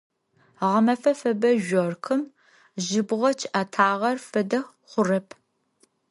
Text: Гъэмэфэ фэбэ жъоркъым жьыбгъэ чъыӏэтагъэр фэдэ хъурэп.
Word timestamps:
Гъэмэфэ 0.69 1.11
фэбэ 1.19 1.49
жъоркъым 1.65 2.21
жьыбгъэ 2.85 3.31
чъыӏэтагъэр 3.39 4.17
фэдэ 4.29 4.59
хъурэп. 4.89 5.27